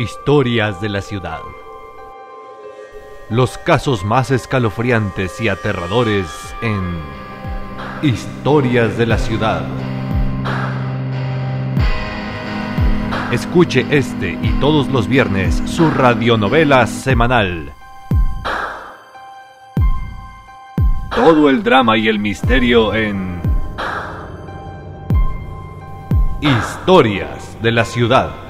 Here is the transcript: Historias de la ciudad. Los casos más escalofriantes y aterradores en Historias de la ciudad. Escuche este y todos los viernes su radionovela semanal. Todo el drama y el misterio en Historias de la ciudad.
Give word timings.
Historias 0.00 0.80
de 0.80 0.88
la 0.88 1.02
ciudad. 1.02 1.40
Los 3.28 3.58
casos 3.58 4.02
más 4.02 4.30
escalofriantes 4.30 5.38
y 5.42 5.50
aterradores 5.50 6.24
en 6.62 6.80
Historias 8.00 8.96
de 8.96 9.04
la 9.04 9.18
ciudad. 9.18 9.62
Escuche 13.30 13.84
este 13.90 14.38
y 14.40 14.48
todos 14.58 14.88
los 14.88 15.06
viernes 15.06 15.62
su 15.66 15.90
radionovela 15.90 16.86
semanal. 16.86 17.74
Todo 21.14 21.50
el 21.50 21.62
drama 21.62 21.98
y 21.98 22.08
el 22.08 22.18
misterio 22.18 22.94
en 22.94 23.38
Historias 26.40 27.58
de 27.60 27.72
la 27.72 27.84
ciudad. 27.84 28.49